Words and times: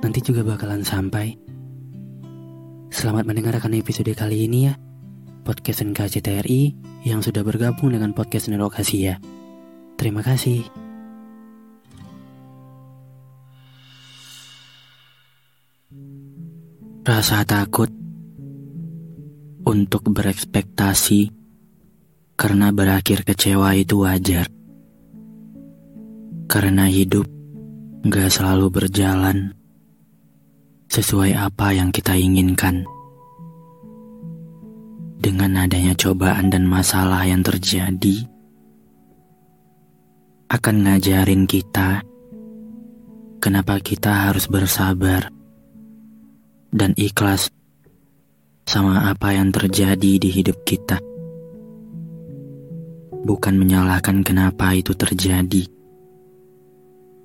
Nanti 0.00 0.24
juga 0.24 0.40
bakalan 0.40 0.80
sampai. 0.80 1.36
Selamat 2.88 3.28
mendengarkan 3.28 3.76
episode 3.76 4.08
kali 4.16 4.48
ini 4.48 4.72
ya. 4.72 4.74
Podcast 5.44 5.84
NKCTRI 5.84 6.62
yang 7.04 7.20
sudah 7.20 7.44
bergabung 7.44 7.92
dengan 7.92 8.16
podcast 8.16 8.48
Network 8.48 8.80
Asia. 8.80 9.20
Terima 10.00 10.24
kasih. 10.24 10.64
Rasa 17.04 17.44
takut 17.44 17.92
untuk 19.68 20.08
berekspektasi 20.08 21.28
karena 22.40 22.72
berakhir 22.72 23.28
kecewa 23.28 23.76
itu 23.76 24.00
wajar. 24.00 24.48
Karena 26.48 26.88
hidup 26.88 27.28
gak 28.08 28.32
selalu 28.32 28.72
berjalan 28.72 29.59
sesuai 30.90 31.38
apa 31.38 31.70
yang 31.70 31.94
kita 31.94 32.18
inginkan. 32.18 32.82
Dengan 35.22 35.62
adanya 35.62 35.94
cobaan 35.94 36.50
dan 36.50 36.66
masalah 36.66 37.22
yang 37.22 37.46
terjadi, 37.46 38.26
akan 40.50 40.76
ngajarin 40.82 41.46
kita 41.46 42.02
kenapa 43.38 43.78
kita 43.78 44.26
harus 44.26 44.50
bersabar 44.50 45.30
dan 46.74 46.90
ikhlas 46.98 47.54
sama 48.66 49.14
apa 49.14 49.30
yang 49.30 49.54
terjadi 49.54 50.18
di 50.18 50.26
hidup 50.26 50.58
kita. 50.66 50.98
Bukan 53.22 53.54
menyalahkan 53.54 54.26
kenapa 54.26 54.74
itu 54.74 54.90
terjadi, 54.98 55.70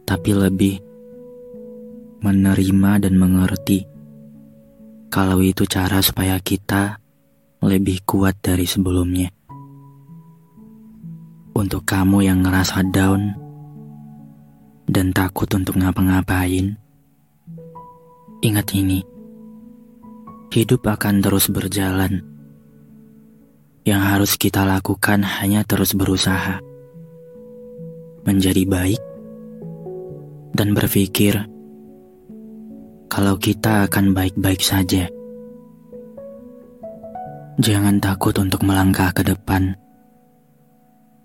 tapi 0.06 0.32
lebih 0.38 0.78
menerima 2.26 3.06
dan 3.06 3.14
mengerti 3.22 3.86
kalau 5.14 5.40
itu 5.40 5.64
cara 5.70 6.02
supaya 6.02 6.42
kita 6.42 6.98
lebih 7.64 8.04
kuat 8.04 8.36
dari 8.44 8.68
sebelumnya. 8.68 9.32
Untuk 11.56 11.88
kamu 11.88 12.28
yang 12.28 12.44
ngerasa 12.44 12.84
down 12.92 13.32
dan 14.92 15.16
takut 15.16 15.48
untuk 15.56 15.80
ngapa-ngapain, 15.80 16.76
ingat 18.44 18.68
ini 18.76 19.00
hidup 20.52 20.84
akan 20.84 21.24
terus 21.24 21.48
berjalan. 21.48 22.26
Yang 23.86 24.02
harus 24.02 24.32
kita 24.36 24.66
lakukan 24.66 25.22
hanya 25.22 25.62
terus 25.62 25.94
berusaha 25.94 26.58
menjadi 28.26 28.66
baik 28.66 29.02
dan 30.58 30.74
berpikir 30.74 31.55
kalau 33.16 33.40
kita 33.40 33.88
akan 33.88 34.12
baik-baik 34.12 34.60
saja. 34.60 35.08
Jangan 37.56 38.04
takut 38.04 38.36
untuk 38.36 38.68
melangkah 38.68 39.16
ke 39.16 39.24
depan, 39.24 39.72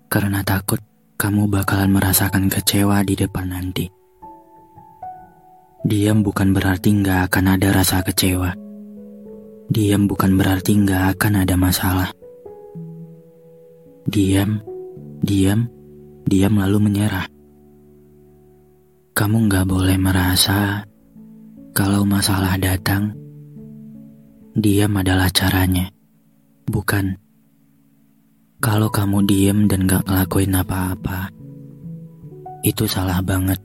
karena 0.07 0.39
takut 0.47 0.79
kamu 1.19 1.51
bakalan 1.51 1.91
merasakan 1.91 2.47
kecewa 2.47 3.03
di 3.03 3.19
depan 3.19 3.51
nanti. 3.51 3.91
Diam 5.83 6.23
bukan 6.23 6.55
berarti 6.55 6.95
nggak 6.95 7.27
akan 7.27 7.59
ada 7.59 7.75
rasa 7.75 7.99
kecewa. 8.07 8.55
Diam 9.67 10.07
bukan 10.07 10.39
berarti 10.39 10.71
nggak 10.79 11.19
akan 11.19 11.43
ada 11.43 11.59
masalah. 11.59 12.09
Diam, 14.07 14.63
diam, 15.19 15.67
diam 16.23 16.55
lalu 16.55 16.87
menyerah. 16.87 17.27
Kamu 19.11 19.51
nggak 19.51 19.67
boleh 19.67 19.99
merasa 19.99 20.87
kalau 21.71 22.03
masalah 22.03 22.59
datang, 22.59 23.15
diam 24.51 24.91
adalah 24.99 25.31
caranya. 25.31 25.87
Bukan. 26.67 27.15
Kalau 28.59 28.91
kamu 28.91 29.23
diam 29.23 29.59
dan 29.71 29.87
gak 29.87 30.03
ngelakuin 30.03 30.51
apa-apa, 30.51 31.31
itu 32.67 32.85
salah 32.91 33.23
banget. 33.23 33.57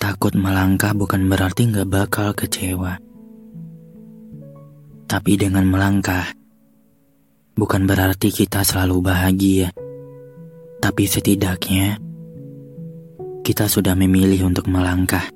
Takut 0.00 0.32
melangkah 0.32 0.96
bukan 0.96 1.28
berarti 1.28 1.68
gak 1.68 1.92
bakal 1.92 2.32
kecewa. 2.32 2.96
Tapi 5.06 5.32
dengan 5.36 5.68
melangkah, 5.68 6.24
bukan 7.52 7.84
berarti 7.84 8.32
kita 8.32 8.64
selalu 8.64 9.12
bahagia. 9.12 9.68
Tapi 10.80 11.04
setidaknya, 11.04 12.00
kita 13.44 13.68
sudah 13.68 13.92
memilih 13.92 14.48
untuk 14.48 14.72
melangkah. 14.72 15.35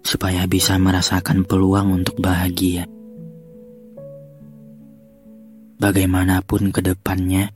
Supaya 0.00 0.48
bisa 0.48 0.80
merasakan 0.80 1.44
peluang 1.44 2.02
untuk 2.02 2.18
bahagia. 2.18 2.88
Bagaimanapun 5.80 6.72
ke 6.72 6.84
depannya, 6.84 7.52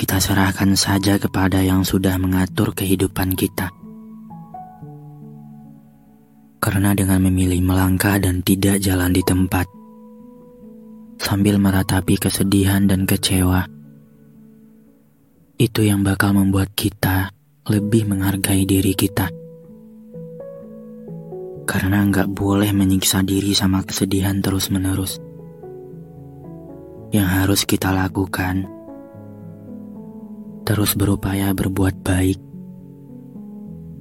kita 0.00 0.16
serahkan 0.16 0.72
saja 0.80 1.20
kepada 1.20 1.60
yang 1.60 1.84
sudah 1.84 2.16
mengatur 2.16 2.72
kehidupan 2.72 3.36
kita. 3.36 3.68
Karena 6.60 6.96
dengan 6.96 7.24
memilih 7.24 7.60
melangkah 7.64 8.16
dan 8.16 8.40
tidak 8.40 8.80
jalan 8.80 9.12
di 9.12 9.20
tempat, 9.24 9.68
sambil 11.20 11.60
meratapi 11.60 12.16
kesedihan 12.16 12.88
dan 12.88 13.04
kecewa, 13.04 13.68
itu 15.60 15.80
yang 15.84 16.00
bakal 16.00 16.32
membuat 16.32 16.72
kita 16.72 17.32
lebih 17.68 18.08
menghargai 18.08 18.64
diri 18.64 18.96
kita. 18.96 19.39
Karena 21.64 22.04
nggak 22.06 22.32
boleh 22.32 22.70
menyiksa 22.72 23.24
diri 23.24 23.56
sama 23.56 23.80
kesedihan 23.82 24.38
terus-menerus. 24.38 25.18
Yang 27.10 27.28
harus 27.28 27.60
kita 27.66 27.90
lakukan, 27.90 28.70
terus 30.62 30.94
berupaya 30.94 31.50
berbuat 31.50 32.06
baik, 32.06 32.38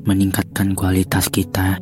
meningkatkan 0.05 0.77
kualitas 0.77 1.27
kita 1.33 1.81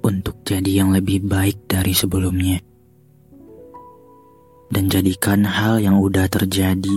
untuk 0.00 0.40
jadi 0.46 0.84
yang 0.84 0.96
lebih 0.96 1.26
baik 1.26 1.68
dari 1.68 1.92
sebelumnya. 1.92 2.62
Dan 4.72 4.90
jadikan 4.90 5.46
hal 5.46 5.78
yang 5.78 6.00
udah 6.00 6.26
terjadi 6.26 6.96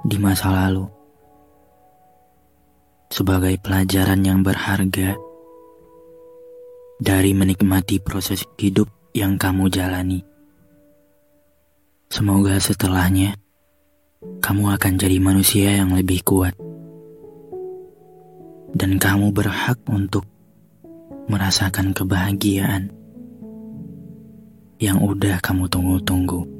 di 0.00 0.16
masa 0.16 0.50
lalu 0.50 0.88
sebagai 3.10 3.58
pelajaran 3.58 4.22
yang 4.22 4.40
berharga 4.40 5.18
dari 7.00 7.32
menikmati 7.32 7.96
proses 7.96 8.44
hidup 8.60 8.92
yang 9.16 9.40
kamu 9.40 9.72
jalani. 9.72 10.20
Semoga 12.12 12.60
setelahnya 12.60 13.40
kamu 14.44 14.76
akan 14.76 14.92
jadi 15.00 15.16
manusia 15.16 15.80
yang 15.80 15.96
lebih 15.96 16.20
kuat, 16.20 16.52
dan 18.76 19.00
kamu 19.00 19.32
berhak 19.32 19.80
untuk 19.88 20.28
merasakan 21.32 21.96
kebahagiaan 21.96 22.92
yang 24.76 25.00
udah 25.00 25.40
kamu 25.40 25.72
tunggu-tunggu. 25.72 26.59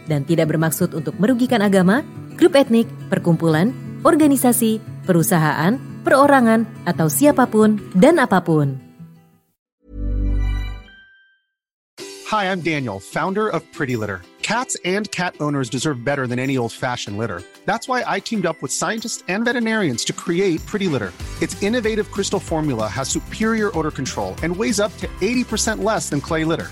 dan 0.11 0.27
tidak 0.27 0.51
bermaksud 0.51 0.91
untuk 0.91 1.15
merugikan 1.15 1.63
agama, 1.63 2.03
grup 2.35 2.59
etnik, 2.59 2.91
perkumpulan, 3.07 3.71
organisasi, 4.03 4.83
perusahaan, 5.07 5.79
perorangan, 6.03 6.67
atau 6.83 7.07
siapa 7.07 7.47
pun 7.47 7.79
dan 7.95 8.19
apa 8.19 8.43
pun. 8.43 8.75
Hi, 12.27 12.51
I'm 12.51 12.59
Daniel, 12.63 12.99
founder 12.99 13.47
of 13.47 13.63
Pretty 13.71 13.95
Litter. 13.95 14.23
Cats 14.41 14.75
and 14.83 15.11
cat 15.11 15.35
owners 15.39 15.69
deserve 15.69 16.03
better 16.03 16.27
than 16.27 16.39
any 16.39 16.57
old 16.57 16.71
fashioned 16.71 17.17
litter. 17.17 17.43
That's 17.65 17.87
why 17.87 18.03
I 18.07 18.19
teamed 18.19 18.45
up 18.45 18.61
with 18.61 18.71
scientists 18.71 19.23
and 19.27 19.45
veterinarians 19.45 20.03
to 20.05 20.13
create 20.13 20.65
Pretty 20.65 20.87
Litter. 20.87 21.11
Its 21.41 21.61
innovative 21.61 22.11
crystal 22.11 22.39
formula 22.39 22.87
has 22.87 23.07
superior 23.07 23.71
odor 23.77 23.91
control 23.91 24.35
and 24.43 24.55
weighs 24.55 24.79
up 24.79 24.95
to 24.97 25.07
80% 25.19 25.83
less 25.83 26.09
than 26.09 26.21
clay 26.21 26.43
litter. 26.43 26.71